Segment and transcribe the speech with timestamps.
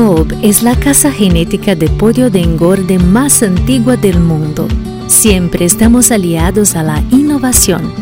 [0.00, 4.66] Cobb es la casa genética de pollo de engorde más antigua del mundo.
[5.08, 7.92] Siempre estamos aliados a la innovación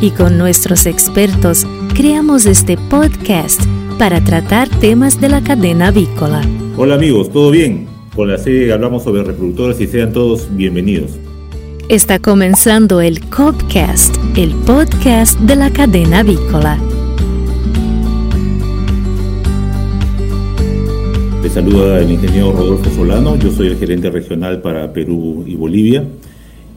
[0.00, 1.64] y con nuestros expertos
[1.94, 3.62] creamos este podcast
[4.00, 6.42] para tratar temas de la cadena avícola.
[6.76, 7.86] Hola amigos, ¿todo bien?
[8.16, 11.12] Con la serie hablamos sobre reproductores y sean todos bienvenidos.
[11.88, 16.80] Está comenzando el Cobcast, el podcast de la cadena avícola.
[21.54, 26.04] Saluda el ingeniero Rodolfo Solano, yo soy el gerente regional para Perú y Bolivia.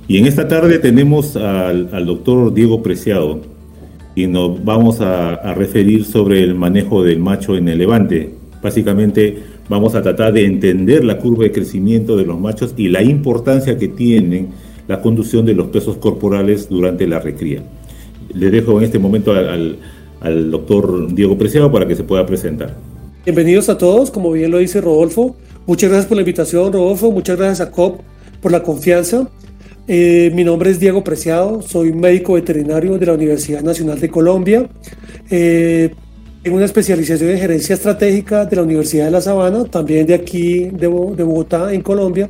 [0.07, 3.41] Y en esta tarde tenemos al, doctor Diego Preciado
[4.13, 8.29] y nos vamos a, referir sobre el manejo del macho en el levante.
[8.61, 13.01] Básicamente vamos a tratar de entender la curva de crecimiento de los machos y la
[13.01, 14.49] importancia que tienen
[14.87, 17.63] la conducción de los pesos corporales durante la recría.
[18.31, 19.77] Le dejo en este momento al,
[20.21, 22.75] al doctor Diego Preciado para que se pueda presentar.
[23.27, 25.35] Bienvenidos a todos, como bien lo dice Rodolfo.
[25.65, 27.11] Muchas gracias por la invitación, Rodolfo.
[27.11, 27.99] Muchas gracias a COP
[28.41, 29.29] por la confianza.
[29.85, 34.69] Eh, mi nombre es Diego Preciado, soy médico veterinario de la Universidad Nacional de Colombia.
[35.29, 35.93] Eh,
[36.41, 40.69] tengo una especialización en gerencia estratégica de la Universidad de La Sabana, también de aquí,
[40.71, 42.29] de, Bogotá, en Colombia.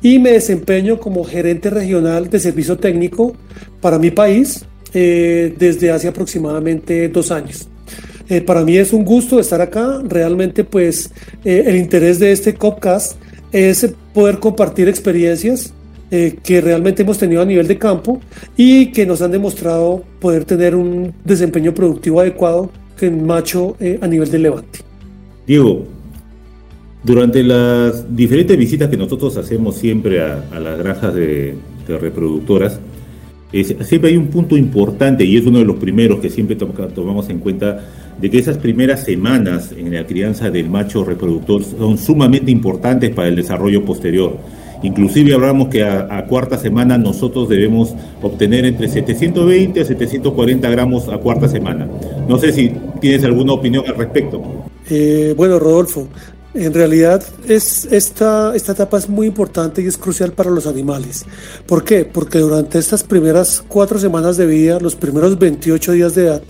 [0.00, 3.36] Y me desempeño como gerente regional de servicio técnico
[3.82, 7.68] para mi país eh, desde hace aproximadamente dos años.
[8.46, 10.02] Para mí es un gusto estar acá.
[10.04, 11.10] Realmente, pues,
[11.44, 13.16] el interés de este podcast
[13.52, 15.72] es poder compartir experiencias
[16.14, 18.20] eh, que realmente hemos tenido a nivel de campo
[18.54, 24.06] y que nos han demostrado poder tener un desempeño productivo adecuado en macho eh, a
[24.06, 24.80] nivel de levante.
[25.46, 25.86] Diego,
[27.02, 31.54] durante las diferentes visitas que nosotros hacemos siempre a, las granjas de,
[31.88, 32.78] reproductoras,
[33.52, 37.38] siempre hay un punto importante y es uno de los primeros que siempre tomamos en
[37.38, 37.80] cuenta
[38.20, 43.28] de que esas primeras semanas en la crianza del macho reproductor son sumamente importantes para
[43.28, 44.38] el desarrollo posterior
[44.82, 51.18] Inclusive hablamos que a, cuarta semana nosotros debemos obtener entre 720 a 740 gramos a
[51.18, 51.88] cuarta semana.
[52.28, 54.42] No sé si tienes alguna opinión al respecto.
[54.90, 56.08] Eh, bueno, Rodolfo,
[56.54, 61.24] en realidad es, esta, esta etapa es muy importante y es crucial para los animales.
[61.66, 62.04] ¿Por qué?
[62.04, 66.42] Porque durante estas primeras cuatro semanas de vida, los primeros 28 días de edad,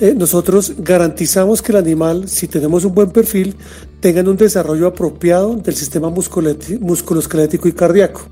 [0.00, 3.56] eh, nosotros garantizamos que el animal, si tenemos un buen perfil,
[4.00, 8.28] tenga un desarrollo apropiado del sistema musculoesquelético y cardíaco.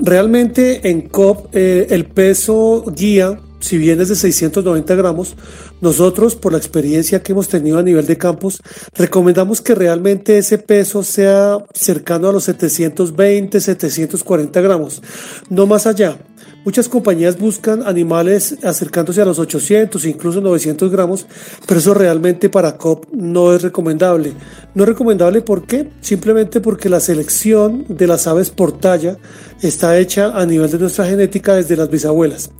[0.00, 5.36] Realmente en COP eh, el peso guía, si bien es de 690 gramos,
[5.80, 8.60] nosotros por la experiencia que hemos tenido a nivel de campos,
[8.94, 15.02] recomendamos que realmente ese peso sea cercano a los 720, 740 gramos,
[15.48, 16.18] no más allá.
[16.64, 21.26] Muchas compañías buscan animales acercándose a los 800, incluso 900 gramos,
[21.66, 24.32] pero eso realmente para COP no es recomendable.
[24.74, 25.90] No es recomendable ¿por qué?
[26.00, 29.16] Simplemente porque la selección de las aves por talla
[29.60, 32.50] está hecha a nivel de nuestra genética desde las bisabuelas.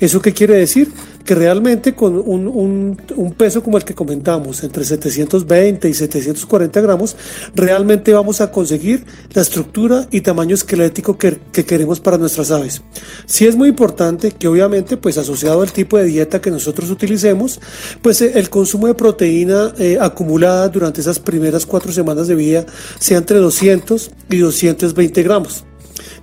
[0.00, 0.90] ¿Eso qué quiere decir?
[1.24, 7.16] Que realmente con un, peso como el que comentamos, entre 720 y 740 gramos,
[7.54, 12.82] realmente vamos a conseguir la estructura y tamaño esquelético que, queremos para nuestras aves.
[13.26, 17.60] Sí es muy importante que obviamente, pues asociado al tipo de dieta que nosotros utilicemos,
[18.02, 22.66] pues eh, el consumo de proteína eh, acumulada durante esas primeras cuatro semanas de vida
[22.98, 25.64] sea entre 200 y 220 gramos.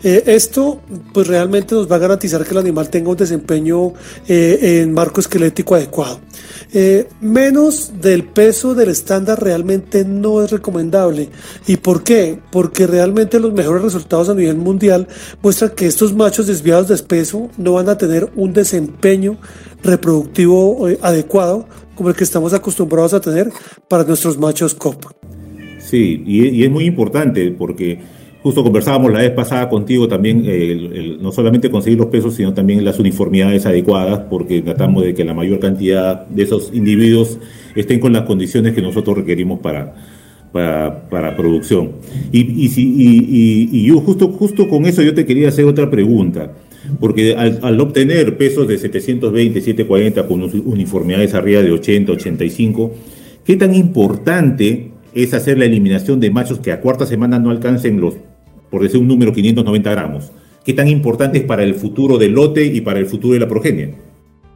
[0.04, 0.82] Eh, esto
[1.14, 3.94] pues realmente nos va a garantizar que el animal tenga un desempeño
[4.28, 6.20] eh, en marco esquelético adecuado.
[6.74, 11.30] Eh, menos del peso del estándar realmente no es recomendable.
[11.66, 12.40] ¿Y por qué?
[12.52, 15.08] Porque realmente los mejores resultados a nivel mundial
[15.42, 19.38] muestran que estos machos desviados de peso no van a tener un desempeño
[19.84, 23.52] reproductivo adecuado como el que estamos acostumbrados a tener
[23.88, 25.06] para nuestros machos COP.
[25.80, 28.00] Sí, y es muy importante porque
[28.48, 30.48] Justo conversábamos la vez pasada contigo también,
[31.20, 35.34] no solamente conseguir los pesos, sino también las uniformidades adecuadas, porque tratamos de que la
[35.34, 37.40] mayor cantidad de esos individuos
[37.76, 39.96] estén con las condiciones que nosotros requerimos para,
[40.54, 41.92] para, producción.
[42.32, 46.54] Y, y, yo justo, justo con eso yo te quería hacer otra pregunta,
[47.02, 52.94] porque al, al obtener pesos de 720, 740 con uniformidades arriba de 80, 85,
[53.44, 58.00] ¿qué tan importante es hacer la eliminación de machos que a cuarta semana no alcancen
[58.00, 58.14] los
[58.70, 60.32] por decir un número, 590 gramos.
[60.64, 63.48] ¿Qué tan importante es para el futuro del lote y para el futuro de la
[63.48, 63.96] progenie?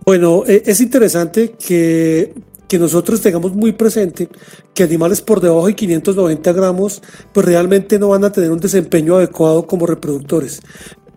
[0.05, 2.33] Bueno, e, es interesante que,
[2.67, 4.27] que nosotros tengamos muy presente
[4.73, 7.01] que animales por debajo de 590 gramos,
[7.33, 10.61] pues realmente no van a tener un desempeño adecuado como reproductores.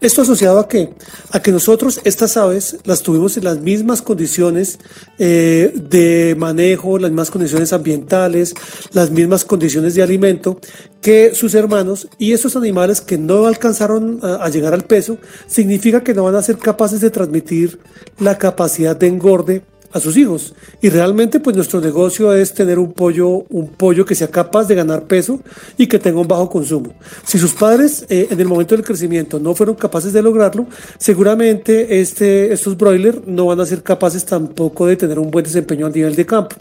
[0.05, 0.91] Esto asociado a qué?
[1.31, 4.79] A que nosotros estas aves las tuvimos en las mismas condiciones
[5.19, 8.53] eh, de manejo, las mismas condiciones ambientales,
[8.93, 10.61] las mismas condiciones de alimento
[11.01, 15.17] que sus hermanos y esos animales que no alcanzaron a, llegar al peso,
[15.47, 17.79] significa que no van a ser capaces de transmitir
[18.19, 19.63] la capacidad de engorde
[19.95, 20.55] a sus hijos.
[20.83, 24.75] Y realmente pues nuestro negocio es tener un pollo, un pollo que sea capaz de
[24.75, 25.41] ganar peso
[25.79, 26.95] y que tenga un bajo consumo.
[27.25, 30.67] Si sus padres eh, en el momento del crecimiento no fueron capaces de lograrlo,
[30.99, 35.87] seguramente este, estos broilers no van a ser capaces tampoco de tener un buen desempeño
[35.87, 36.57] a nivel de campo.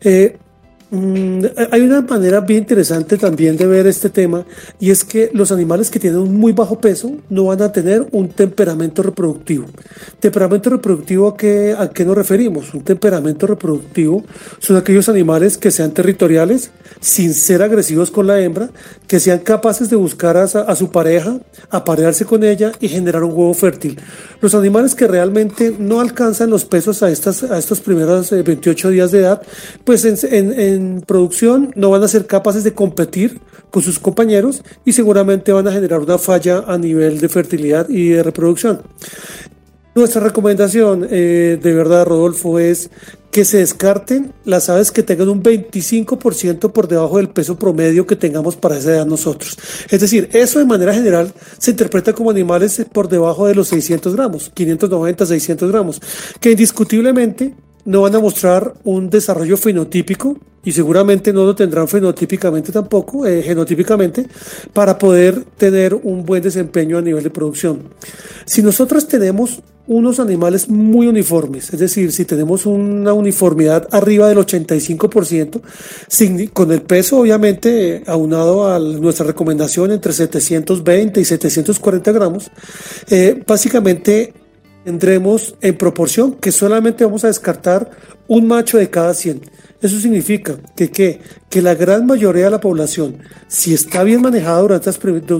[0.00, 0.36] Eh,
[0.90, 4.46] Mm, hay una manera bien interesante también de ver este tema
[4.80, 8.06] y es que los animales que tienen un muy bajo peso no van a tener
[8.12, 9.66] un temperamento reproductivo.
[10.18, 12.72] Temperamento reproductivo a qué, a qué nos referimos?
[12.72, 14.24] Un temperamento reproductivo
[14.60, 16.70] son aquellos animales que sean territoriales,
[17.00, 18.70] sin ser agresivos con la hembra,
[19.06, 21.38] que sean capaces de buscar a, su pareja,
[21.70, 23.98] aparearse con ella y generar un huevo fértil.
[24.40, 28.92] Los animales que realmente no alcanzan los pesos a, estas, a estos primeros 28 eh,
[28.92, 29.42] días de edad,
[29.84, 33.40] pues en, producción no van a ser capaces de competir
[33.70, 38.10] con sus compañeros y seguramente van a generar una falla a nivel de fertilidad y
[38.10, 38.82] de reproducción.
[39.94, 42.88] Nuestra recomendación, eh, de verdad, Rodolfo, es
[43.32, 48.16] que se descarten las aves que tengan un 25% por debajo del peso promedio que
[48.16, 49.58] tengamos para esa edad nosotros.
[49.90, 54.14] Es decir, eso de manera general se interpreta como animales por debajo de los 600
[54.14, 56.00] gramos, 590, 600 gramos,
[56.40, 57.54] que indiscutiblemente
[57.88, 63.42] no van a mostrar un desarrollo fenotípico y seguramente no lo tendrán fenotípicamente tampoco, eh,
[63.42, 64.26] genotípicamente,
[64.74, 67.84] para poder tener un buen desempeño a nivel de producción.
[68.44, 74.36] Si nosotros tenemos unos animales muy uniformes, es decir, si tenemos una uniformidad arriba del
[74.36, 75.62] 85%,
[76.52, 82.50] con el peso obviamente aunado a nuestra recomendación entre 720 y 740 gramos,
[83.08, 84.34] eh, básicamente
[84.88, 87.90] tendremos en proporción que solamente vamos a descartar
[88.26, 89.42] un macho de cada 100.
[89.82, 91.20] Eso significa que,
[91.50, 93.18] que la gran mayoría de la población,
[93.48, 94.90] si está bien manejada durante,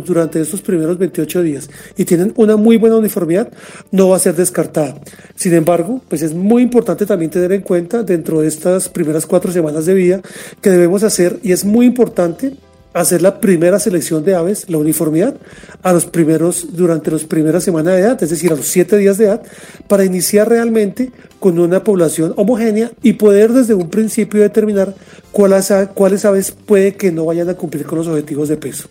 [0.04, 3.50] durante estos primeros 28 días y tienen una muy buena uniformidad,
[3.90, 5.00] no va a ser descartada.
[5.34, 9.50] Sin embargo, pues es muy importante también tener en cuenta dentro de estas primeras cuatro
[9.50, 10.20] semanas de vida
[10.60, 12.52] que debemos hacer y es muy importante
[13.00, 15.34] hacer la primera selección de aves, la uniformidad,
[15.82, 19.18] a los primeros, durante las primeras semanas de edad, es decir, a los siete días
[19.18, 19.42] de edad,
[19.86, 24.94] para iniciar realmente con una población homogénea y poder desde un principio determinar
[25.32, 28.88] cuáles, aves puede que no vayan a cumplir con los objetivos de peso.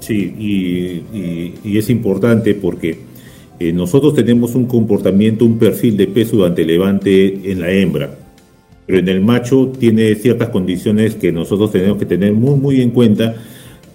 [0.00, 0.34] Sí,
[1.62, 2.98] y, es importante porque
[3.58, 8.21] eh, nosotros tenemos un comportamiento, un perfil de peso durante el levante en la hembra
[8.92, 12.90] pero en el macho tiene ciertas condiciones que nosotros tenemos que tener muy, muy en
[12.90, 13.34] cuenta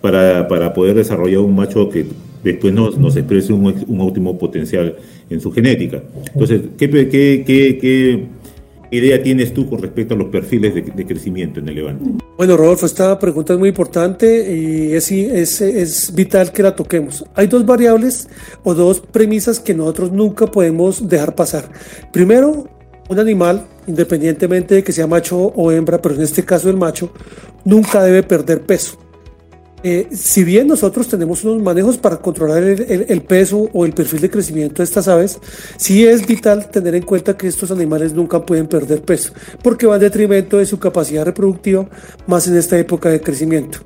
[0.01, 2.03] para, para poder desarrollar un macho que
[2.43, 4.95] después nos, nos exprese un, un, óptimo potencial
[5.29, 6.01] en su genética.
[6.33, 8.25] Entonces, ¿qué, qué, qué,
[8.89, 12.09] idea tienes tú con respecto a los perfiles de, de, crecimiento en el levante?
[12.35, 17.23] Bueno, Rodolfo, esta pregunta es muy importante y es, es, es, vital que la toquemos.
[17.35, 18.27] Hay dos variables
[18.63, 21.69] o dos premisas que nosotros nunca podemos dejar pasar.
[22.11, 22.67] Primero,
[23.09, 27.11] un animal, independientemente de que sea macho o hembra, pero en este caso el macho,
[27.65, 28.97] nunca debe perder peso.
[29.83, 34.29] Eh, si bien nosotros tenemos unos manejos para controlar el, peso o el perfil de
[34.29, 35.39] crecimiento de estas aves,
[35.77, 39.95] sí es vital tener en cuenta que estos animales nunca pueden perder peso, porque va
[39.95, 41.87] en detrimento de su capacidad reproductiva,
[42.25, 43.79] más en esta época de crecimiento.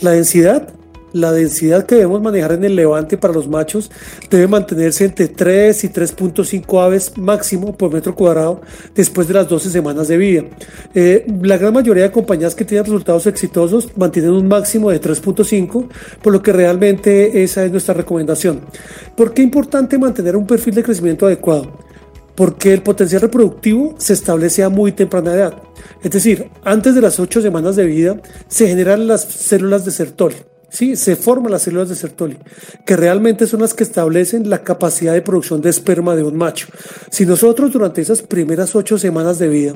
[0.00, 0.68] La densidad
[1.12, 3.90] la densidad que debemos manejar en el levante para los machos
[4.30, 8.60] debe mantenerse entre 3 y 3.5 aves máximo por metro cuadrado
[8.94, 10.44] después de las 12 semanas de vida.
[10.94, 15.88] Eh, la gran mayoría de compañías que tienen resultados exitosos mantienen un máximo de 3.5,
[16.22, 18.60] por lo que realmente esa es nuestra recomendación.
[19.16, 21.78] ¿Por qué es importante mantener un perfil de crecimiento adecuado?
[22.34, 25.54] Porque el potencial reproductivo se establece a muy temprana edad.
[26.02, 30.36] Es decir, antes de las 8 semanas de vida se generan las células de Sertoli
[30.72, 32.38] Sí, se forman las células de Sertoli,
[32.86, 36.66] que realmente son las que establecen la capacidad de producción de esperma de un macho.
[37.10, 39.74] Si nosotros durante esas primeras ocho semanas de vida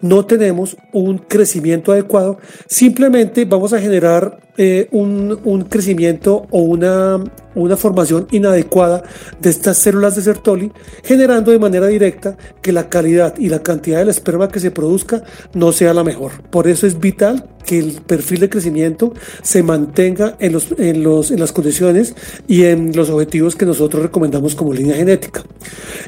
[0.00, 7.22] no tenemos un crecimiento adecuado, simplemente vamos a generar eh, un, un, crecimiento o una,
[7.62, 9.02] una formación inadecuada
[9.40, 10.72] de estas células de Sertoli,
[11.02, 15.22] generando de manera directa que la calidad y la cantidad del esperma que se produzca
[15.54, 16.42] no sea la mejor.
[16.50, 19.12] Por eso es vital que el perfil de crecimiento
[19.42, 22.14] se mantenga en, los, en, los, en las condiciones
[22.46, 25.42] y en los objetivos que nosotros recomendamos como línea genética.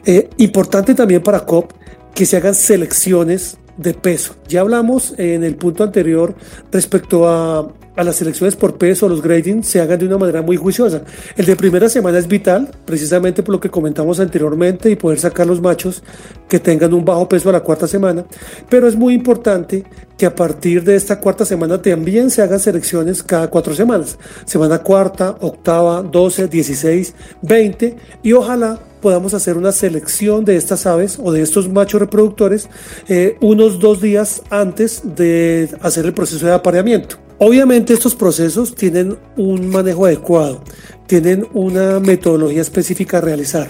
[0.07, 1.73] Eh, importante también para COP
[2.15, 4.37] que se hagan selecciones de peso.
[4.49, 6.35] Ya hablamos en el punto anterior
[6.71, 7.69] respecto a,
[8.01, 11.03] a las selecciones por peso, los gradings se hagan de una manera muy juiciosa.
[11.37, 15.47] El de primera semana es vital, precisamente por lo que comentamos anteriormente, y poder sacar
[15.47, 16.03] los machos
[16.49, 18.25] que tengan un bajo peso a la cuarta semana.
[18.69, 19.85] Pero es muy importante
[20.21, 24.19] que a partir de esta cuarta semana también se hagan selecciones cada cuatro semanas.
[24.45, 31.19] Semana cuarta, octava, 12, 16, 20 y ojalá podamos hacer una selección de estas aves
[31.19, 32.69] o de estos machos reproductores
[33.09, 37.17] eh, unos dos días antes de hacer el proceso de apareamiento.
[37.39, 40.63] Obviamente estos procesos tienen un manejo adecuado,
[41.07, 43.69] tienen una metodología específica a realizar.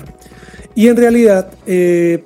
[0.75, 2.25] Y en realidad eh,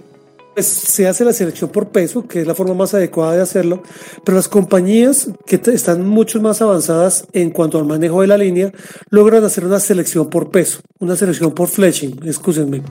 [0.54, 3.82] pues se hace la selección por peso, que es la forma más adecuada de hacerlo,
[4.24, 8.72] pero las compañías que están mucho más avanzadas en cuanto al manejo de la línea
[9.10, 12.82] logran hacer una selección por peso, una selección por fleching, escúsenme,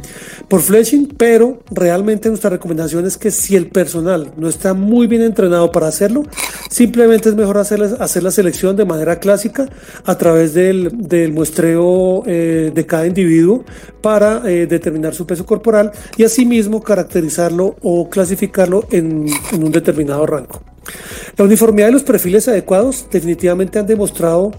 [0.49, 5.21] por fleching, pero realmente nuestra recomendación es que si el personal no está muy bien
[5.21, 6.23] entrenado para hacerlo,
[6.69, 9.69] simplemente es mejor hacer, hacer la selección de manera clásica
[10.03, 13.63] a través del, del muestreo eh, de cada individuo
[14.01, 20.61] para eh, determinar su peso corporal y asimismo caracterizar o clasificarlo en, un determinado rango.
[21.37, 24.51] La uniformidad de los perfiles adecuados definitivamente han demostrado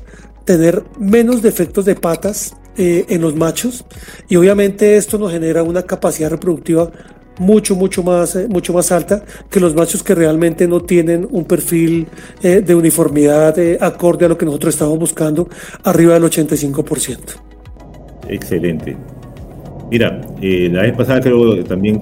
[0.44, 3.84] tener menos defectos de patas eh, en los machos
[4.28, 6.90] y obviamente esto nos genera una capacidad reproductiva
[7.38, 11.44] mucho mucho más eh, mucho más alta que los machos que realmente no tienen un
[11.44, 12.08] perfil
[12.42, 15.48] eh, de uniformidad acorde a lo que nosotros estamos buscando
[15.84, 17.18] arriba del 85%.
[18.28, 18.96] Excelente.
[19.90, 22.00] Mira, la vez pasada creo que también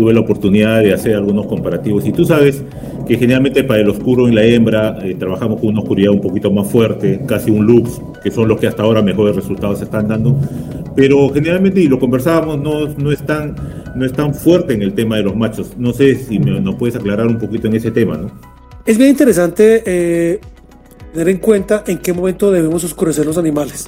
[0.00, 2.62] tuve la oportunidad de hacer algunos comparativos y tú sabes
[3.06, 6.50] que generalmente para el oscuro en la hembra eh, trabajamos con una oscuridad un poquito
[6.50, 10.40] más fuerte, casi un lux, que son los que hasta ahora mejores resultados están dando,
[10.96, 13.54] pero generalmente, y lo conversábamos, no, no, es tan,
[13.94, 15.74] no es fuerte en el tema de los machos.
[15.76, 18.30] No sé si nos puedes aclarar un poquito en ese tema, ¿no?
[18.86, 20.40] Es bien interesante eh,
[21.12, 23.86] tener en cuenta en qué momento debemos oscurecer los animales.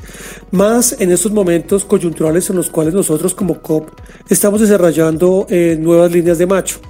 [0.50, 3.90] Más en estos momentos coyunturales en los cuales nosotros como COP
[4.28, 6.80] estamos desarrollando eh, nuevas líneas de macho.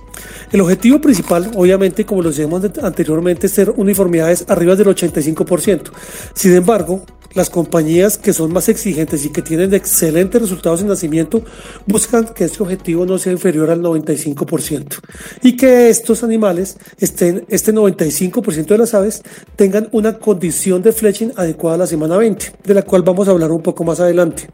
[0.51, 5.91] El objetivo principal, obviamente, como lo decíamos anteriormente, es ser uniformidades arriba del 85%.
[6.35, 11.43] Sin embargo, las compañías que son más exigentes y que tienen excelentes resultados en nacimiento
[11.87, 14.99] buscan que este objetivo no sea inferior al 95%
[15.43, 19.23] y que estos animales estén, este 95% de las aves
[19.57, 23.33] tengan una condición de fletching adecuada a la semana 20, de la cual vamos a
[23.33, 24.49] hablar un poco más adelante.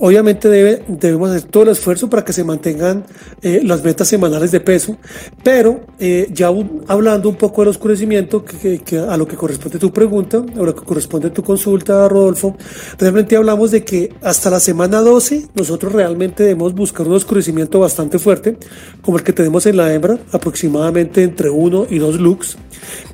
[0.00, 3.04] Obviamente debe, debemos hacer todo el esfuerzo para que se mantengan
[3.40, 4.96] eh, las metas semanales de peso,
[5.42, 6.50] pero eh, ya
[6.88, 10.84] hablando un poco del oscurecimiento, que, a lo que corresponde tu pregunta, o lo que
[10.84, 12.56] corresponde tu consulta, Rodolfo,
[12.98, 18.18] realmente hablamos de que hasta la semana 12 nosotros realmente debemos buscar un oscurecimiento bastante
[18.18, 18.58] fuerte,
[19.00, 22.58] como el que tenemos en la hembra, aproximadamente entre 1 y 2 lux,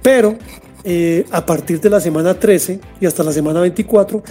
[0.03, 0.37] pero
[0.85, 4.23] eh, a partir de la semana 13 y hasta la semana 24,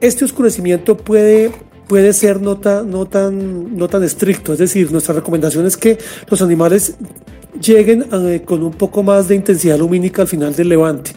[0.00, 1.52] este oscurecimiento puede
[1.90, 4.52] puede ser no tan, no, tan, no tan estricto.
[4.52, 5.98] Es decir, nuestra recomendación es que
[6.28, 6.94] los animales
[7.60, 11.10] lleguen eh, con un poco más de intensidad lumínica al final del levante.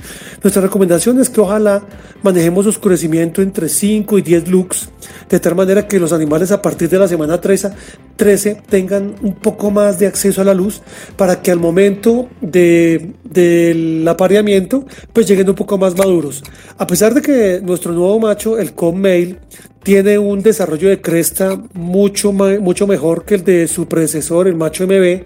[0.43, 1.83] Nuestra recomendación es que ojalá
[2.21, 4.89] manejemos oscurecimiento entre 5 y 10 lux,
[5.29, 7.69] de tal manera que los animales a partir de la semana 13,
[8.17, 10.81] 13 tengan un poco más de acceso a la luz
[11.15, 16.43] para que al momento de, del apareamiento pues lleguen un poco más maduros.
[16.77, 19.39] A pesar de que nuestro nuevo macho, el com male,
[19.83, 24.87] tiene un desarrollo de cresta mucho, mucho mejor que el de su predecesor, el macho
[24.87, 25.23] MB.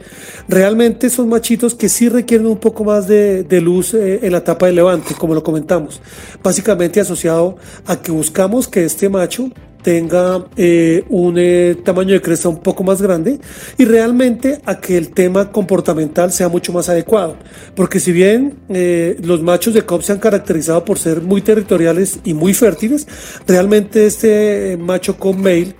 [0.49, 4.65] Realmente son machitos que sí requieren un poco más de, luz eh, en la etapa
[4.65, 6.01] de levante, como lo comentamos.
[6.43, 9.51] Básicamente asociado a que buscamos que este macho
[9.87, 13.39] tenga eh, un eh, tamaño de cresta un poco más grande
[13.77, 17.37] y realmente a que el tema comportamental sea mucho más adecuado.
[17.73, 22.19] Porque si bien eh, los machos de COP se han caracterizado por ser muy territoriales
[22.25, 23.07] y muy fértiles,
[23.47, 25.73] realmente este macho con male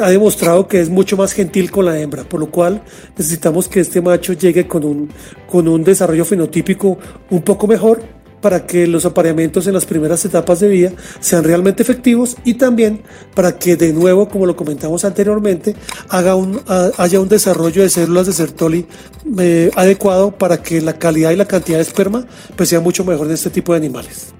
[0.00, 2.82] ha demostrado que es mucho más gentil con la hembra, por lo cual
[3.16, 5.08] necesitamos que este macho llegue con un,
[5.48, 6.98] con un desarrollo fenotípico
[7.30, 11.82] un poco mejor para que los apareamientos en las primeras etapas de vida sean realmente
[11.82, 13.00] efectivos y también
[13.34, 15.74] para que de nuevo, como lo comentamos anteriormente,
[16.08, 16.60] haga un,
[16.96, 18.86] haya un desarrollo de células de Sertoli
[19.38, 23.28] eh, adecuado para que la calidad y la cantidad de esperma pues, sea mucho mejor
[23.28, 24.32] de este tipo de animales.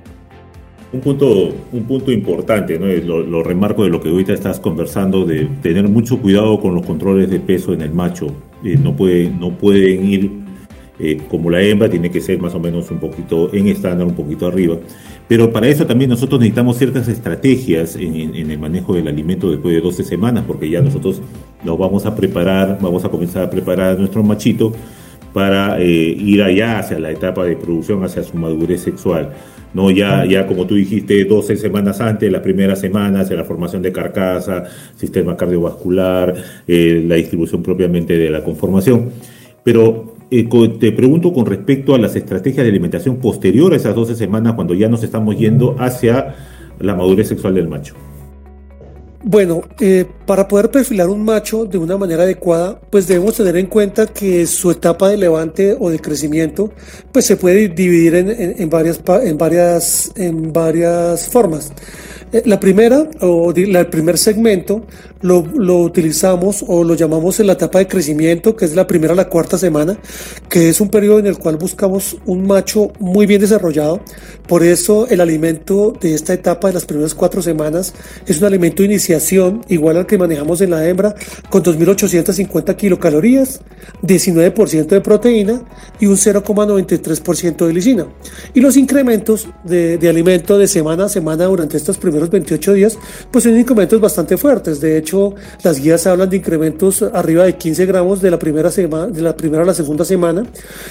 [0.92, 2.86] Un punto, un punto importante, ¿no?
[2.86, 6.86] lo, lo, remarco de lo que ahorita estás conversando, de tener mucho cuidado con los
[6.86, 8.28] controles de peso en el macho.
[8.64, 10.45] Eh, no, puede, no pueden ir
[10.98, 14.14] eh, como la hembra tiene que ser más o menos un poquito en estándar, un
[14.14, 14.76] poquito arriba.
[15.28, 19.80] Pero para eso también nosotros necesitamos ciertas estrategias en, el manejo del alimento después de
[19.80, 21.20] 12 semanas, porque ya nosotros
[21.64, 24.72] lo vamos a preparar, vamos a comenzar a preparar a nuestro machito
[25.32, 29.32] para eh, ir allá hacia la etapa de producción, hacia su madurez sexual.
[29.74, 29.90] ¿no?
[29.90, 33.92] Ya, ya como tú dijiste, 12 semanas antes, las primeras semanas, de la formación de
[33.92, 34.64] carcasa,
[34.96, 36.34] sistema cardiovascular,
[36.66, 39.10] eh, la distribución propiamente de la conformación.
[39.62, 40.48] Pero eh,
[40.80, 44.74] te pregunto con respecto a las estrategias de alimentación posterior a esas 12 semanas, cuando
[44.74, 46.34] ya nos estamos yendo hacia
[46.78, 47.94] la madurez sexual del macho.
[49.28, 53.66] Bueno, eh, para poder perfilar un macho de una manera adecuada, pues debemos tener en
[53.66, 56.70] cuenta que su etapa de levante o de crecimiento,
[57.10, 61.72] pues se puede dividir en, varias, en, varias, en varias formas.
[62.32, 64.82] Eh, la primera, o el primer segmento,
[65.22, 69.12] lo, lo, utilizamos o lo llamamos en la etapa de crecimiento, que es la primera
[69.12, 69.96] a la cuarta semana,
[70.48, 74.00] que es un periodo en el cual buscamos un macho muy bien desarrollado.
[74.48, 77.94] Por eso el alimento de esta etapa de las primeras cuatro semanas
[78.26, 81.14] es un alimento de iniciación, igual al que manejamos en la hembra,
[81.48, 83.60] con 2.850 kilocalorías,
[84.02, 85.62] 19% de proteína
[86.00, 88.06] y un 0,93% de lisina.
[88.52, 92.72] Y los incrementos de, de alimento de semana a semana durante estas primeras primeros 28
[92.72, 92.98] días,
[93.30, 94.80] pues son incrementos bastante fuertes.
[94.80, 99.06] De hecho, las guías hablan de incrementos arriba de 15 gramos de la primera, semana,
[99.08, 100.44] de la primera a la segunda semana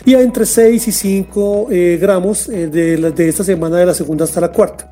[0.05, 4.25] y entre 6 y 5 eh, gramos eh, de, de esta semana de la segunda
[4.25, 4.91] hasta la cuarta.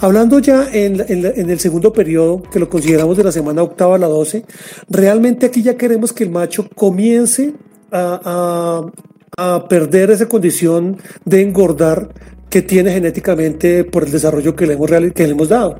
[0.00, 3.98] Hablando ya en, en, el segundo periodo, que lo consideramos de la semana octava a
[3.98, 4.44] la 12,
[4.90, 7.54] realmente aquí ya queremos que el macho comience
[7.90, 8.84] a,
[9.38, 12.10] a, a perder esa condición de engordar
[12.56, 15.78] que tiene genéticamente por el desarrollo que le hemos, que le hemos dado.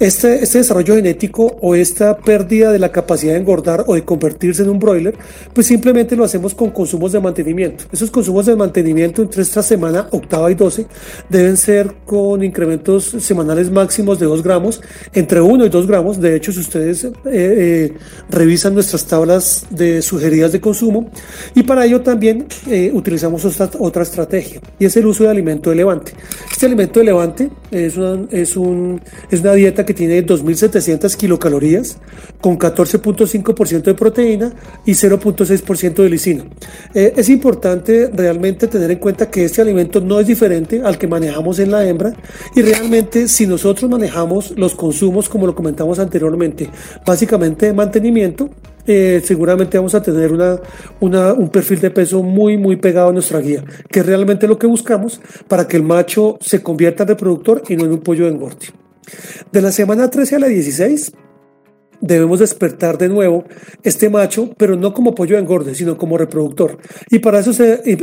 [0.00, 4.64] Este, este desarrollo genético o esta pérdida de la capacidad de engordar o de convertirse
[4.64, 5.14] en un broiler,
[5.54, 7.84] pues simplemente lo hacemos con consumos de mantenimiento.
[7.92, 10.88] Esos consumos de mantenimiento entre esta semana, octava y 12,
[11.28, 14.82] deben ser con incrementos semanales máximos de 2 gramos,
[15.14, 16.20] entre 1 y 2 gramos.
[16.20, 17.92] De hecho, si ustedes eh, eh,
[18.30, 21.08] revisan nuestras tablas de sugeridas de consumo,
[21.54, 25.70] y para ello también eh, utilizamos otra, otra estrategia, y es el uso de alimento
[25.70, 26.15] de levante.
[26.50, 31.98] Este alimento de levante es una, es, un, es una dieta que tiene 2.700 kilocalorías
[32.40, 34.52] con 14.5% de proteína
[34.84, 36.44] y 0.6% de lisina.
[36.94, 41.06] Eh, es importante realmente tener en cuenta que este alimento no es diferente al que
[41.06, 42.14] manejamos en la hembra
[42.54, 46.70] y realmente si nosotros manejamos los consumos como lo comentamos anteriormente,
[47.04, 48.50] básicamente de mantenimiento,
[48.86, 53.40] eh, seguramente vamos a tener una, un perfil de peso muy, muy pegado a nuestra
[53.40, 57.62] guía, que es realmente lo que buscamos para que el macho se convierta en reproductor
[57.68, 58.66] y no en un pollo de engorde.
[59.52, 61.12] De la semana 13 a la 16,
[62.00, 63.44] debemos despertar de nuevo
[63.82, 66.78] este macho, pero no como pollo de engorde, sino como reproductor.
[67.10, 67.52] Y para eso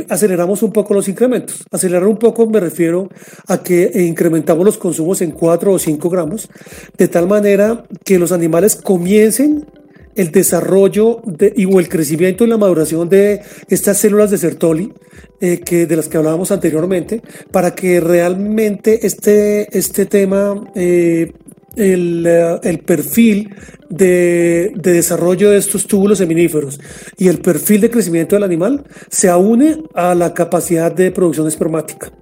[0.08, 1.64] aceleramos un poco los incrementos.
[1.70, 3.08] Acelerar un poco me refiero
[3.46, 6.48] a que incrementamos los consumos en 4 o 5 gramos,
[6.96, 9.66] de tal manera que los animales comiencen
[10.14, 14.92] el desarrollo de, y, o el crecimiento y la maduración de estas células de Sertoli,
[15.40, 21.32] eh, que, de las que hablábamos anteriormente, para que realmente este, este tema, eh,
[21.76, 23.54] el, eh, el, perfil
[23.88, 26.80] de, de, desarrollo de estos túbulos seminíferos
[27.18, 32.12] y el perfil de crecimiento del animal se aúne a la capacidad de producción espermática.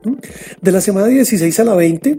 [0.60, 2.16] De la semana 16 a la 20,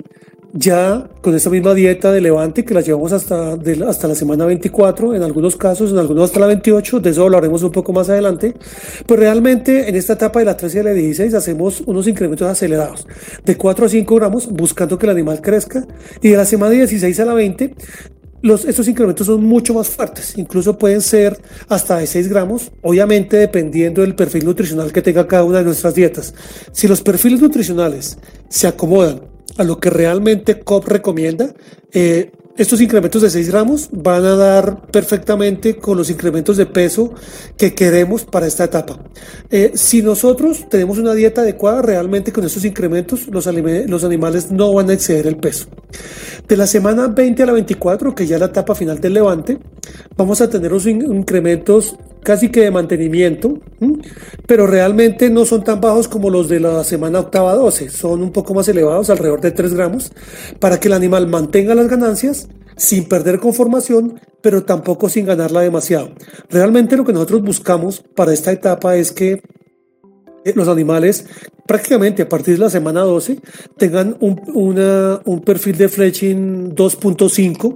[0.54, 5.16] ya con esta misma dieta de levante que la llevamos hasta, hasta la semana 24,
[5.16, 8.54] en algunos casos, en algunos hasta la 28, de eso hablaremos un poco más adelante,
[9.08, 13.08] pues realmente en esta etapa de la 13 y la 16 hacemos unos incrementos acelerados
[13.44, 15.88] de 4 a 5 gramos buscando que el animal crezca
[16.22, 17.76] y de la semana 16 a la 20
[18.44, 21.40] los, estos incrementos son mucho más fuertes, incluso pueden ser
[21.70, 25.96] hasta de 6 gramos, obviamente dependiendo del perfil nutricional que tenga cada una de nuestras
[25.96, 26.34] dietas.
[26.74, 28.18] Si los perfiles nutricionales
[28.50, 31.54] se acomodan a lo que realmente COP recomienda,
[31.92, 37.12] eh, estos incrementos de 6 gramos van a dar perfectamente con los incrementos de peso
[37.58, 39.00] que queremos para esta etapa.
[39.50, 44.72] Eh, si nosotros tenemos una dieta adecuada, realmente con estos incrementos los, los animales no
[44.72, 45.66] van a exceder el peso.
[46.48, 49.58] De la semana 20 a la 24, que ya es la etapa final del levante,
[50.16, 53.60] vamos a tener unos incrementos casi que de mantenimiento,
[54.48, 58.32] pero realmente no son tan bajos como los de la semana octava 12, son un
[58.32, 60.12] poco más elevados, alrededor de 3 gramos,
[60.60, 66.12] para que el animal mantenga las ganancias sin perder conformación, pero tampoco sin ganarla demasiado.
[66.50, 69.42] Realmente lo que nosotros buscamos para esta etapa es que
[70.46, 71.26] eh, los animales
[71.66, 73.38] prácticamente a partir de la semana 12
[73.78, 74.42] tengan un,
[75.26, 77.76] un perfil de fletching 2.5,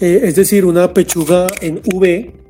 [0.00, 2.41] eh, es decir, una pechuga en V,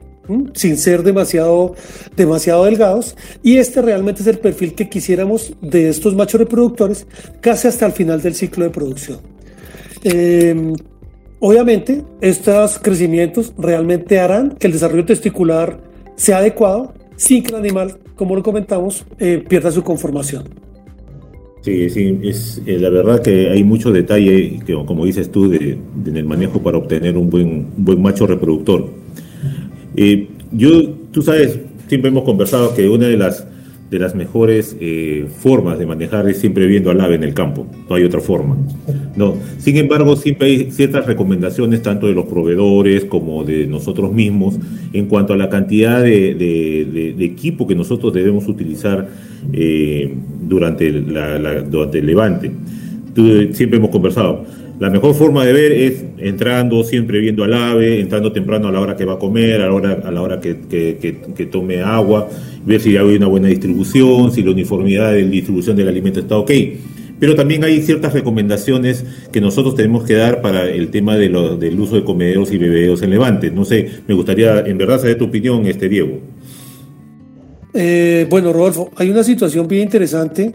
[0.55, 1.75] sin ser demasiado,
[2.17, 3.17] demasiado delgados.
[3.43, 7.07] Y este realmente es el perfil que quisiéramos de estos machos reproductores
[7.41, 9.19] casi hasta el final del ciclo de producción.
[10.05, 10.75] Em,
[11.41, 15.81] obviamente, estos crecimientos realmente harán que el desarrollo testicular
[16.17, 20.45] sea adecuado sin que el animal, como lo comentamos, eh, pierda su conformación.
[21.63, 25.79] Sí, sí, es eh, la verdad que hay mucho detalle, que, como dices tú, de,
[26.05, 29.02] en el manejo para obtener un buen, buen macho reproductor.
[29.97, 33.47] Eh, yo, tú sabes, siempre hemos conversado que una de las
[33.93, 37.67] de las mejores eh, formas de manejar es siempre viendo al ave en el campo,
[37.91, 38.57] no hay otra forma.
[39.17, 39.35] No.
[39.59, 44.59] Sin embargo, siempre hay ciertas recomendaciones tanto de los proveedores como de nosotros mismos
[44.95, 49.11] en cuanto a la cantidad de, equipo que nosotros debemos utilizar
[49.53, 52.51] eh, durante, durante el levante.
[53.53, 54.47] siempre hemos conversado
[54.83, 58.81] la mejor forma de ver es entrando, siempre viendo al ave, entrando temprano a la
[58.81, 62.29] hora que va a comer, a la hora, a la hora que, que, tome agua,
[62.67, 66.51] ver si hay una buena distribución, si la uniformidad de distribución del alimento está ok.
[67.21, 71.57] Pero también hay ciertas recomendaciones que nosotros tenemos que dar para el tema de lo,
[71.57, 73.53] del uso de comederos y bebederos en Levante.
[73.53, 76.19] No sé, me gustaría en verdad saber tu opinión, este Diego.
[77.73, 80.53] Eh, bueno, Rodolfo, hay una situación bien interesante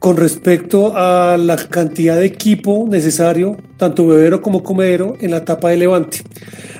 [0.00, 5.70] con respecto a la cantidad de equipo necesario, tanto bebero como comedero, en la etapa
[5.70, 6.18] de levante.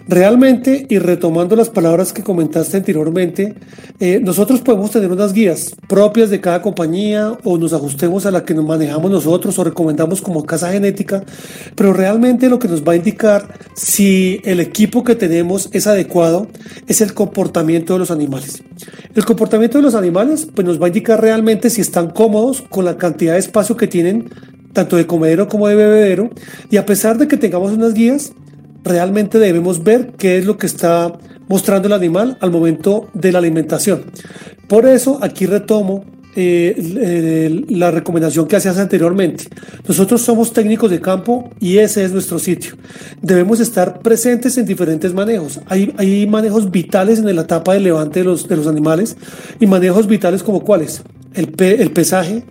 [0.06, 3.54] Realmente, y retomando las palabras que comentaste anteriormente,
[4.00, 8.44] eh, nosotros podemos tener unas guías propias de cada compañía o nos ajustemos a la
[8.44, 11.24] que nos manejamos nosotros o recomendamos como casa genética,
[11.74, 16.48] pero realmente lo que nos va a indicar si el equipo que tenemos es adecuado
[16.86, 18.62] es el comportamiento de los animales.
[19.14, 22.84] El comportamiento de los animales pues nos va a indicar realmente si están cómodos con
[22.84, 24.28] la cantidad de espacio que tienen
[24.72, 26.30] tanto de comedero como de bebedero
[26.70, 28.32] y a pesar de que tengamos unas guías,
[28.84, 31.12] realmente debemos ver qué es lo que está
[31.48, 34.04] mostrando el animal al momento de la alimentación.
[34.68, 36.04] Por eso aquí retomo
[36.36, 39.44] eh, la recomendación que hacías anteriormente.
[39.88, 42.74] Nosotros somos técnicos de campo y ese es nuestro sitio.
[43.20, 45.60] Debemos estar presentes en diferentes manejos.
[45.66, 49.16] Hay, hay manejos vitales en la etapa de levante de los, de los animales
[49.58, 51.02] y manejos vitales como cuáles.
[51.34, 52.44] El, el pesaje,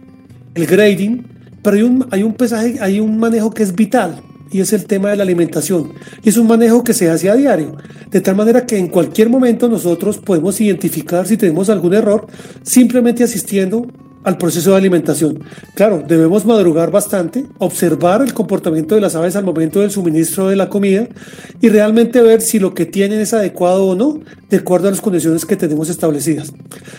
[0.56, 1.26] el grading,
[1.62, 4.86] pero hay un, hay un pesaje, hay un manejo que es vital y es el
[4.86, 5.94] tema de la alimentación.
[6.24, 7.76] Y es un manejo que se hace a diario,
[8.10, 12.28] de tal manera que en cualquier momento nosotros podemos identificar si tenemos algún error
[12.64, 13.86] simplemente asistiendo
[14.24, 15.40] al proceso de alimentación.
[15.76, 20.56] Claro, debemos madrugar bastante, observar el comportamiento de las aves al momento del suministro de
[20.56, 21.08] la comida
[21.62, 24.20] y realmente ver si lo que tienen es adecuado o no,
[24.50, 26.52] de acuerdo a las condiciones que tenemos establecidas.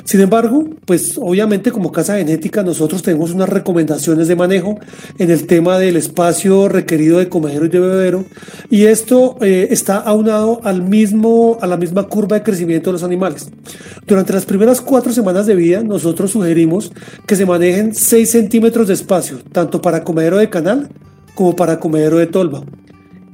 [0.05, 4.79] Sin embargo, pues obviamente como casa genética nosotros tenemos unas recomendaciones de manejo
[5.19, 8.25] en el tema del espacio requerido de comedero y de bebedero
[8.71, 13.03] y esto eh, está aunado al mismo, a la misma curva de crecimiento de los
[13.03, 13.51] animales.
[14.07, 16.93] Durante las primeras cuatro semanas de vida nosotros sugerimos
[17.27, 20.89] que se manejen 6 centímetros de espacio, tanto para comedero de canal
[21.35, 22.63] como para comedero de tolva.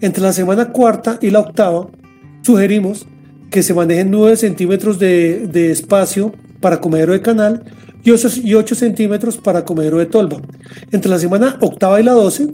[0.01, 1.89] Entre la semana cuarta y la octava,
[2.43, 3.07] sugerimos
[3.57, 7.65] que se manejen 9 centímetros de, de espacio para comedero de canal
[8.05, 10.43] y 8, y 8 centímetros para comedero de tolva.
[10.93, 12.49] Entre la semana octava y la 12,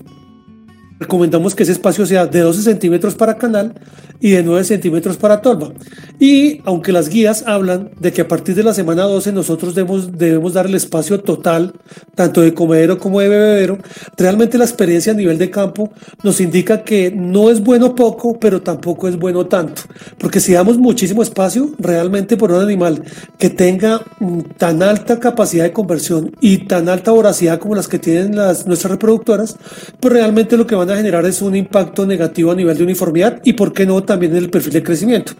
[1.02, 3.74] recomendamos que ese espacio sea de 12 centímetros para canal
[4.20, 5.72] y de 9 centímetros para tolva.
[6.18, 10.16] Y aunque las guías hablan de que a partir de la semana 12 nosotros debemos,
[10.16, 11.74] debemos dar el espacio total,
[12.14, 13.78] tanto de comedero como de bebedero,
[14.16, 15.90] realmente la experiencia a nivel de campo
[16.22, 19.82] nos indica que no es bueno poco, pero tampoco es bueno tanto.
[20.18, 23.02] Porque si damos muchísimo espacio, realmente por un animal
[23.38, 27.98] que tenga mm, tan alta capacidad de conversión y tan alta voracidad como las que
[27.98, 29.56] tienen las, nuestras reproductoras,
[29.98, 33.40] pues realmente lo que van a generar es un impacto negativo a nivel de uniformidad
[33.44, 35.33] y, ¿por qué no?, también en el perfil de crecimiento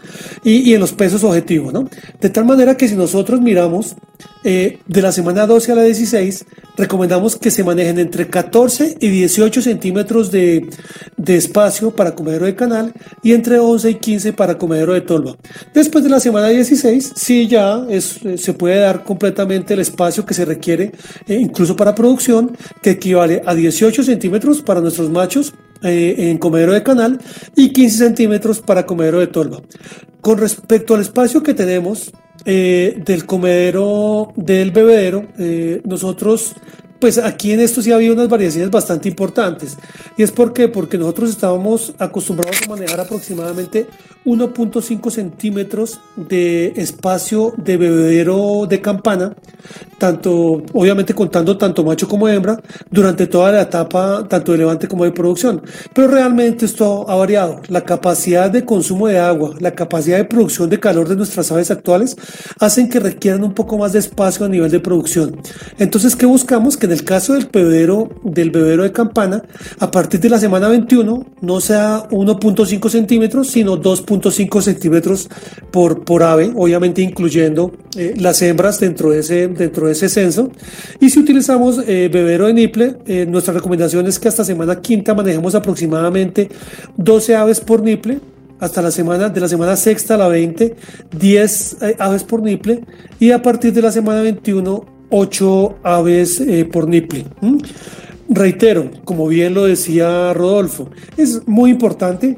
[0.43, 1.89] y, y en los pesos objetivos, ¿no?
[2.19, 3.95] De tal manera que si nosotros miramos
[4.43, 9.07] eh, de la semana 12 a la 16, recomendamos que se manejen entre 14 y
[9.07, 10.69] 18 centímetros de,
[11.15, 15.37] de, espacio para comedero de canal y entre 11 y 15 para comedero de tolva.
[15.73, 20.33] Después de la semana 16, sí ya eh, se puede dar completamente el espacio que
[20.33, 20.91] se requiere,
[21.27, 25.53] eh, incluso para producción, que equivale a 18 centímetros para nuestros machos
[25.85, 27.19] en comedero de canal
[27.57, 29.61] y 15 centímetros para comedero de tolva.
[30.21, 32.13] Con respecto al espacio que tenemos
[32.45, 36.55] eh, del comedero, del bebedero, eh, nosotros,
[37.03, 39.77] pues aquí en esto sí había unas variaciones bastante importantes.
[40.15, 40.53] ¿Y es por?
[40.71, 43.87] Porque nosotros estábamos acostumbrados a manejar aproximadamente
[44.23, 49.35] 1.5 centímetros de espacio de bebedero de campana,
[49.97, 55.03] tanto, obviamente contando tanto macho como hembra, durante toda la etapa, tanto de levante como
[55.03, 55.61] de producción.
[55.93, 57.61] Pero realmente esto ha variado.
[57.67, 61.69] La capacidad de consumo de agua, la capacidad de producción de calor de nuestras aves
[61.69, 62.15] actuales
[62.59, 65.41] hacen que requieran un poco más de espacio a nivel de producción.
[65.79, 66.77] Entonces, ¿qué buscamos?
[66.77, 69.43] Que el caso del bebedero, de campana,
[69.79, 75.29] a partir de la semana 21 no sea 1.5 centímetros, sino 2.5 centímetros
[75.71, 80.51] por, por ave, obviamente incluyendo eh, las hembras dentro de, ese, dentro de ese censo.
[80.99, 85.13] Y si utilizamos eh, bebedero de niple, eh, nuestra recomendación es que hasta semana quinta
[85.13, 86.49] manejemos aproximadamente
[86.95, 88.19] 12 aves por niple,
[88.59, 90.75] hasta la semana, de la semana sexta a la 20,
[91.19, 92.81] 10 aves por niple
[93.19, 97.25] y a partir de la semana 21, 8 aves eh, por niple.
[98.29, 102.35] Reitero, como bien lo decía Rodolfo, es muy importante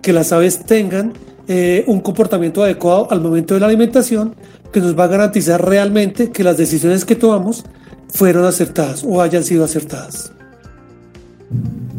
[0.00, 1.12] que las aves tengan
[1.46, 4.34] eh, un comportamiento adecuado al momento de la alimentación
[4.72, 7.64] que nos va a garantizar realmente que las decisiones que tomamos
[8.08, 10.32] fueron acertadas o hayan sido acertadas.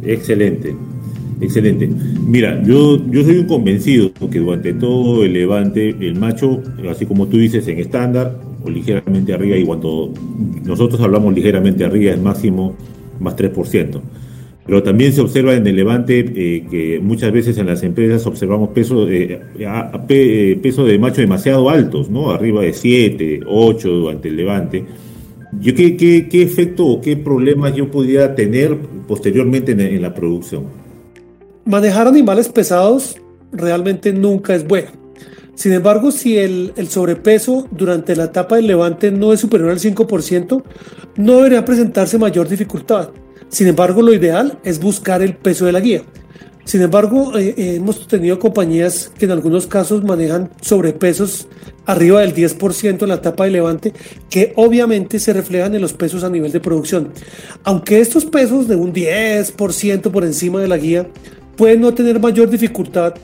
[0.02, 0.76] Excelente,
[1.42, 1.88] excelente.
[1.88, 7.28] Mira, yo, yo soy un convencido que durante todo el levante, el macho, así como
[7.28, 8.36] tú dices, en estándar,
[8.70, 10.14] ligeramente arriba y cuando
[10.64, 12.76] nosotros hablamos ligeramente arriba es máximo
[13.20, 14.02] más 3%.
[14.66, 18.70] Pero también se observa en el levante eh, que muchas veces en las empresas observamos
[18.70, 22.32] pesos eh, eh, peso de macho demasiado altos, ¿no?
[22.32, 24.84] Arriba de 7, 8 durante el levante.
[25.62, 28.78] Yo, ¿qué, qué, qué efecto o qué problemas yo podría tener
[29.08, 30.66] posteriormente en la producción?
[31.64, 33.16] Manejar animales pesados
[33.54, 35.07] realmente nunca es bueno
[35.58, 40.64] sin embargo, si el, sobrepeso durante la etapa del levante no es superior al 5%,
[41.16, 43.10] no debería presentarse mayor dificultad.
[43.50, 46.04] Sin embargo, lo ideal es buscar el peso de la guía.
[46.64, 51.48] Sin embargo, eh, eh, hemos tenido compañías que en algunos casos manejan sobrepesos
[51.88, 53.94] arriba del 10% en la etapa de levante,
[54.30, 57.14] que obviamente se reflejan en los pesos a nivel de producción.
[57.64, 61.10] Aunque estos pesos de un 10% por encima de la guía
[61.56, 63.16] pueden no tener mayor dificultad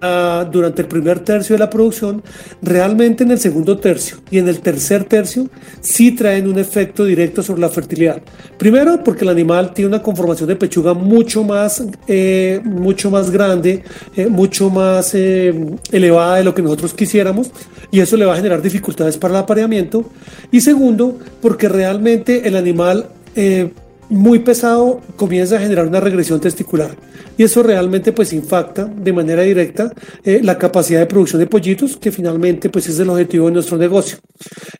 [0.00, 2.22] durante el primer tercio de la producción,
[2.62, 5.48] realmente en el segundo tercio y en el tercer tercio
[5.80, 8.22] sí traen un efecto directo sobre la fertilidad.
[8.58, 13.82] Primero, porque el animal tiene una conformación de pechuga mucho más, eh, mucho más grande,
[14.16, 15.54] eh, mucho más eh,
[15.90, 17.50] elevada de lo que nosotros quisiéramos
[17.90, 20.04] y eso le va a generar dificultades para el apareamiento.
[20.50, 23.08] Y segundo, porque realmente el animal
[24.10, 26.96] muy pesado comienza a generar una regresión testicular
[27.36, 29.92] y eso realmente pues impacta de manera directa
[30.24, 33.78] eh, la capacidad de producción de pollitos que finalmente pues es el objetivo de nuestro
[33.78, 34.18] negocio.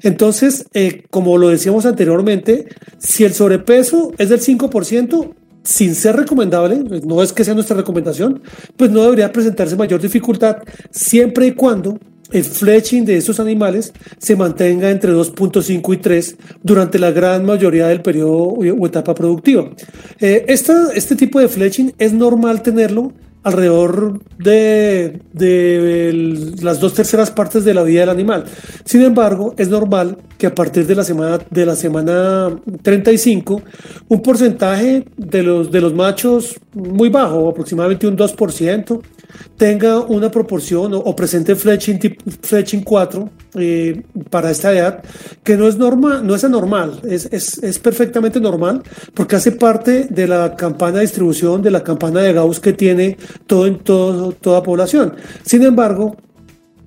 [0.03, 2.67] Entonces, eh, como lo decíamos anteriormente,
[2.99, 8.43] si el sobrepeso es del 5%, sin ser recomendable, no es que sea nuestra recomendación,
[8.77, 10.59] pues no debería presentarse mayor dificultad
[10.91, 11.99] siempre y cuando
[12.33, 17.89] el fletching de estos animales se mantenga entre 2.5 y 3 durante la gran mayoría
[17.89, 19.71] del periodo o etapa productiva.
[20.21, 23.13] Eh, este tipo de fletching es normal tenerlo
[23.43, 25.21] alrededor de,
[26.61, 28.45] las dos terceras partes de la vida del animal.
[28.85, 32.51] Sin embargo, es normal que a partir de la semana, de la semana
[32.83, 33.63] 35,
[34.09, 39.01] un porcentaje de los machos muy bajo, aproximadamente un 2%,
[39.57, 41.99] tenga una proporción o, presente fletching,
[42.43, 45.03] fletching 4 eh, para esta edad,
[45.43, 48.83] que no es, normal, no es anormal, es, es, es, perfectamente normal
[49.15, 53.17] porque hace parte de la campana de distribución, de la campana de Gauss que tiene
[53.47, 55.15] todo en todo, toda población.
[55.45, 56.17] Sin embargo,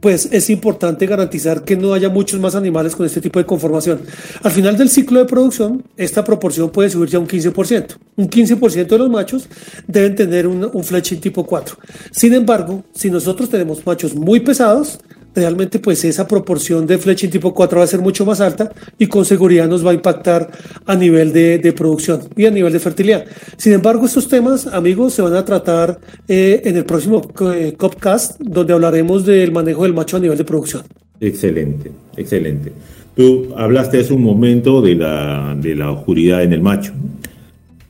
[0.01, 4.01] pues es importante garantizar que no haya muchos más animales con este tipo de conformación.
[4.41, 7.95] Al final del ciclo de producción, esta proporción puede subir ya un 15%.
[8.17, 9.47] Un 15% de los machos
[9.87, 11.77] deben tener un, un fletching tipo 4.
[12.11, 14.99] Sin embargo, si nosotros tenemos machos muy pesados,
[15.33, 19.07] realmente pues esa proporción de fletching tipo 4 va a ser mucho más alta y
[19.07, 20.49] con seguridad nos va a impactar
[20.85, 23.25] a nivel de, producción y a nivel de fertilidad.
[23.57, 27.21] Sin embargo, estos temas, amigos, se van a tratar eh, en el próximo
[27.53, 30.83] eh, Copcast, donde hablaremos del manejo del macho a nivel de producción.
[31.19, 32.71] Excelente, excelente.
[33.15, 36.93] Tú hablaste hace un momento de la, de la oscuridad en el macho.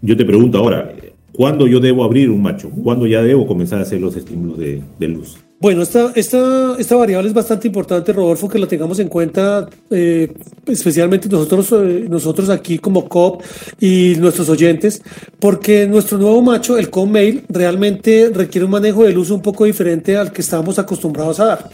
[0.01, 0.93] Yo te pregunto ahora,
[1.31, 2.69] ¿cuándo yo debo abrir un macho?
[2.69, 5.37] ¿Cuándo ya debo comenzar a hacer los estímulos de luz?
[5.61, 10.33] Bueno, esta, esta, esta variable es bastante importante, Rodolfo, que la tengamos en cuenta, eh,
[10.65, 13.43] especialmente nosotros, eh, nosotros aquí como COP
[13.79, 15.03] y nuestros oyentes,
[15.39, 19.65] porque nuestro nuevo macho, el COP Mail, realmente requiere un manejo de luz un poco
[19.65, 21.69] diferente al que estábamos acostumbrados a dar.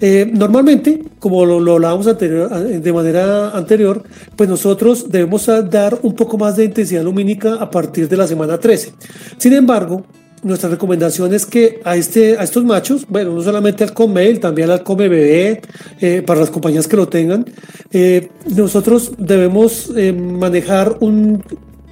[0.00, 4.02] Eh, normalmente, como lo, lo hablábamos de manera anterior,
[4.34, 8.58] pues nosotros debemos dar un poco más de intensidad lumínica a partir de la semana
[8.58, 8.92] 13.
[9.38, 10.04] Sin embargo,
[10.42, 14.70] nuestra recomendación es que a, este, a estos machos, bueno, no solamente al Comail, también
[14.70, 15.60] al Come Bebé,
[16.00, 17.44] eh, para las compañías que lo tengan,
[17.92, 21.42] eh, nosotros debemos eh, manejar un,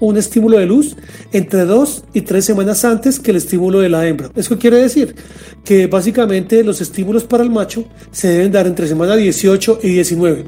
[0.01, 0.97] un estímulo de luz
[1.33, 4.31] entre dos y tres semanas antes que el estímulo de la hembra.
[4.35, 5.15] ¿Eso quiere decir?
[5.65, 10.45] Que básicamente los estímulos para el macho se deben dar entre semana 18 y 19.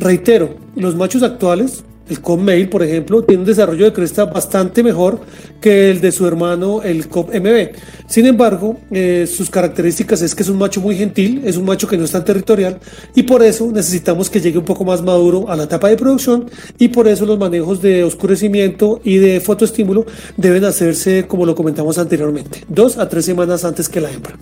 [0.00, 4.82] Reitero, los machos actuales el COP Mail, por ejemplo, tiene un desarrollo de cresta bastante
[4.82, 5.20] mejor
[5.60, 7.70] que el de su hermano, el COP MB.
[8.06, 11.88] Sin embargo, eh, sus características es que es un macho muy gentil, es un macho
[11.88, 12.78] que no es tan territorial
[13.14, 16.50] y por eso necesitamos que llegue un poco más maduro a la etapa de producción
[16.78, 20.04] y por eso los manejos de oscurecimiento y de fotoestímulo
[20.36, 24.36] deben hacerse, como lo comentamos anteriormente, dos a tres semanas antes que la hembra.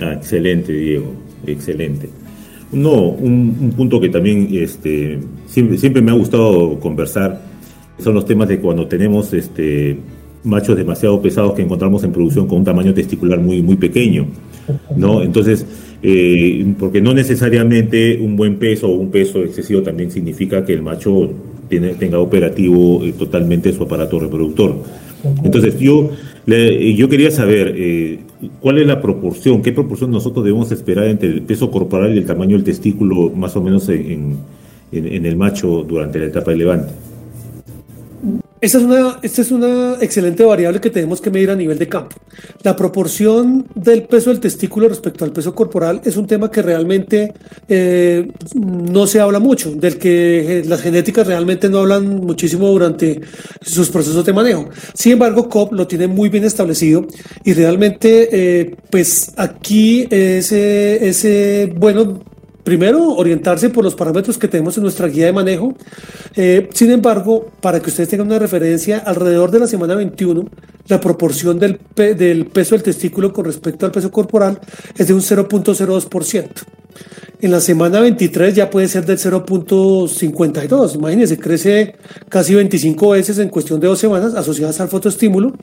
[0.00, 1.12] Ah, excelente, Diego,
[1.46, 2.08] excelente.
[2.72, 7.40] No, un, punto que también este, siempre, me ha gustado conversar
[7.98, 9.98] son los temas de cuando tenemos este,
[10.44, 14.26] machos demasiado pesados que encontramos en producción con un tamaño testicular muy, muy pequeño.
[14.96, 15.22] ¿no?
[15.22, 15.66] Entonces,
[16.02, 20.82] eh, porque no necesariamente un buen peso o un peso excesivo también significa que el
[20.82, 21.30] macho
[21.68, 24.76] tenga operativo eh, totalmente su aparato reproductor.
[25.42, 26.10] Entonces, yo,
[26.46, 28.20] yo quería saber eh,
[28.60, 32.26] cuál es la proporción, qué proporción nosotros debemos esperar entre el peso corporal y el
[32.26, 34.38] tamaño del testículo, más o menos en,
[34.92, 36.92] en el macho durante la etapa de levante.
[38.60, 41.88] Esta es, una, esta es una excelente variable que tenemos que medir a nivel de
[41.88, 42.16] campo.
[42.62, 47.32] La proporción del peso del testículo respecto al peso corporal es un tema que realmente
[47.68, 53.20] eh, no se habla mucho, del que eh, las genéticas realmente no hablan muchísimo durante
[53.62, 54.68] sus procesos de manejo.
[54.92, 57.06] Sin embargo, COP lo tiene muy bien establecido
[57.44, 62.27] y realmente, eh, pues aquí ese, ese bueno
[62.68, 65.74] primero, orientarse por los parámetros que tenemos en nuestra guía de manejo.
[66.36, 70.44] Eh, sin embargo, para que ustedes tengan una referencia, alrededor de la semana 21,
[70.88, 74.60] la proporción del, del peso del testículo con respecto al peso corporal
[74.98, 76.48] es de un 0.02%.
[77.40, 80.94] En la semana 23 ya puede ser del 0.52.
[80.96, 81.94] Imagínense, crece
[82.28, 85.54] casi 25 veces en cuestión de dos semanas asociadas al fotoestímulo.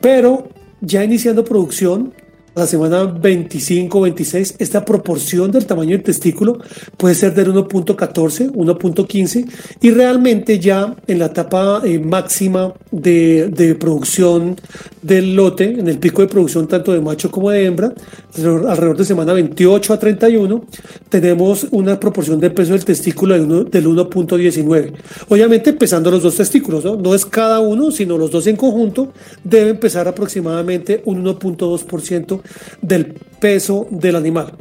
[0.00, 0.48] Pero
[0.80, 2.14] ya iniciando producción,
[2.54, 6.58] la semana 25-26, esta proporción del tamaño del testículo
[6.96, 13.74] puede ser del 1.14, 1.15 y realmente ya en la etapa eh, máxima de, de,
[13.74, 14.56] producción
[15.02, 17.92] del lote, en el pico de producción tanto de macho como de hembra,
[18.36, 20.64] alrededor de semana 28 a 31,
[21.08, 23.34] tenemos una proporción de peso del testículo
[23.64, 24.92] del 1.19.
[25.28, 26.96] Obviamente pesando los dos testículos, ¿no?
[26.96, 29.12] no es cada uno, sino los dos en conjunto,
[29.44, 32.40] deben pesar aproximadamente un 1.2%
[32.82, 34.52] del peso del animal.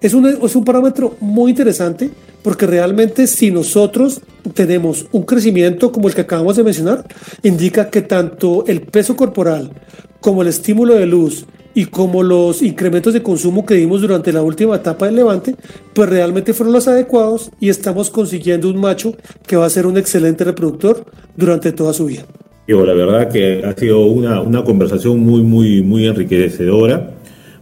[0.00, 2.10] Es un, es un parámetro muy interesante
[2.42, 4.20] porque realmente si nosotros
[4.54, 7.04] tenemos un crecimiento como el que acabamos de mencionar,
[7.42, 9.70] indica que tanto el peso corporal
[10.20, 14.42] como el estímulo de luz y como los incrementos de consumo que dimos durante la
[14.42, 15.56] última etapa del levante,
[15.92, 19.14] pues realmente fueron los adecuados y estamos consiguiendo un macho
[19.46, 21.04] que va a ser un excelente reproductor
[21.36, 22.26] durante toda su vida.
[22.68, 27.15] la verdad que ha sido una, una conversación muy, muy, muy enriquecedora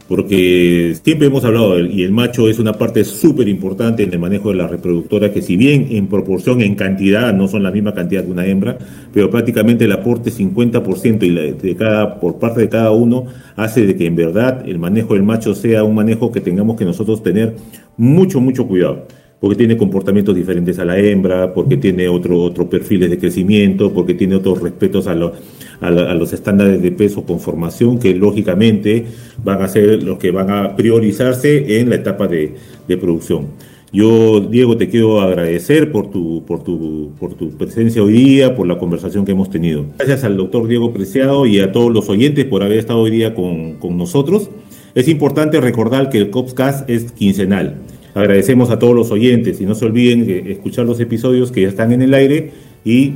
[0.08, 4.50] porque siempre hemos hablado, y el macho es una parte súper importante en el manejo
[4.50, 8.24] de la reproductora, que si bien en proporción, en cantidad, no son la misma cantidad
[8.24, 8.76] que una hembra,
[9.12, 13.96] pero prácticamente el aporte 50% y de cada, por parte de cada uno hace de
[13.96, 17.54] que en verdad el manejo del macho sea un manejo que tengamos que nosotros tener
[17.96, 19.06] mucho, mucho cuidado
[19.44, 24.14] porque tiene comportamientos diferentes a la hembra, porque tiene otro, otros perfiles de crecimiento, porque
[24.14, 29.04] tiene otros respetos a, a, los estándares de peso conformación que lógicamente
[29.44, 32.54] van a ser los que van a priorizarse en la etapa de,
[32.88, 33.48] de producción.
[33.92, 38.66] Yo, Diego, te quiero agradecer por tu, por, tu, por tu presencia hoy día, por
[38.66, 39.84] la conversación que hemos tenido.
[39.98, 43.34] Gracias al doctor Diego Preciado y a todos los oyentes por haber estado hoy día
[43.34, 44.48] con, con nosotros.
[44.94, 47.76] Es importante recordar que el COPSCAS es quincenal.
[48.14, 51.68] Agradecemos a todos los oyentes y no se olviden de escuchar los episodios que ya
[51.68, 52.52] están en el aire
[52.84, 53.14] y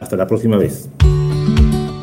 [0.00, 0.88] hasta la próxima vez.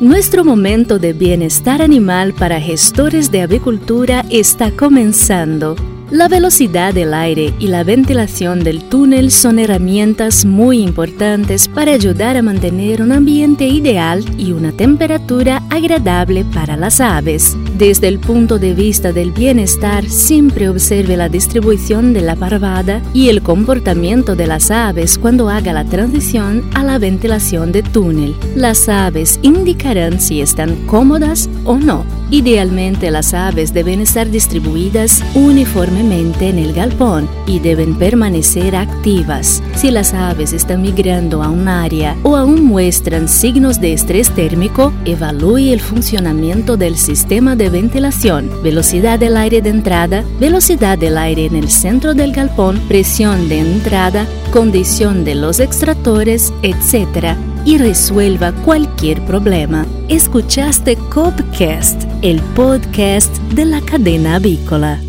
[0.00, 5.74] Nuestro momento de bienestar animal para gestores de avicultura está comenzando.
[6.10, 12.38] La velocidad del aire y la ventilación del túnel son herramientas muy importantes para ayudar
[12.38, 17.58] a mantener un ambiente ideal y una temperatura agradable para las aves.
[17.78, 23.28] Desde el punto de vista del bienestar, siempre observe la distribución de la parvada y
[23.28, 28.34] el comportamiento de las aves cuando haga la transición a la ventilación de túnel.
[28.56, 32.17] Las aves indicarán si están cómodas o no.
[32.30, 39.62] Idealmente las aves deben estar distribuidas uniformemente en el galpón y deben permanecer activas.
[39.76, 44.92] Si las aves están migrando a un área o aún muestran signos de estrés térmico,
[45.06, 51.46] evalúe el funcionamiento del sistema de ventilación, velocidad del aire de entrada, velocidad del aire
[51.46, 57.36] en el centro del galpón, presión de entrada, condición de los extractores, etc
[57.68, 59.84] y resuelva cualquier problema.
[60.08, 65.02] Escuchaste Copcast, el podcast de la cadena avícola.